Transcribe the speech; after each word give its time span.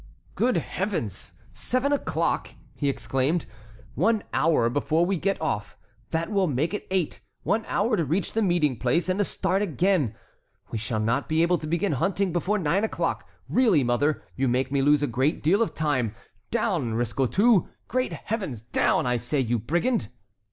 "Good 0.33 0.57
heavens! 0.57 1.33
seven 1.53 1.91
o'clock!" 1.93 2.55
he 2.73 2.89
exclaimed, 2.89 3.45
"one 3.93 4.23
hour 4.33 4.67
before 4.67 5.05
we 5.05 5.15
get 5.15 5.39
off, 5.39 5.77
that 6.09 6.31
will 6.31 6.47
make 6.47 6.73
it 6.73 6.87
eight; 6.89 7.21
one 7.43 7.63
hour 7.67 7.95
to 7.95 8.03
reach 8.03 8.33
the 8.33 8.41
meeting 8.41 8.79
place, 8.79 9.09
and 9.09 9.19
to 9.19 9.23
start 9.23 9.61
again—we 9.61 10.77
shall 10.79 10.99
not 10.99 11.29
be 11.29 11.43
able 11.43 11.59
to 11.59 11.67
begin 11.67 11.91
hunting 11.91 12.33
before 12.33 12.57
nine 12.57 12.83
o'clock. 12.83 13.29
Really, 13.47 13.83
mother, 13.83 14.23
you 14.35 14.47
make 14.47 14.71
me 14.71 14.81
lose 14.81 15.03
a 15.03 15.07
great 15.07 15.43
deal 15.43 15.61
of 15.61 15.75
time! 15.75 16.15
Down, 16.49 16.95
Risquetout! 16.95 17.67
great 17.87 18.11
Heavens! 18.13 18.63
down, 18.63 19.05
I 19.05 19.17
say, 19.17 19.39
you 19.39 19.59
brigand!" 19.59 20.07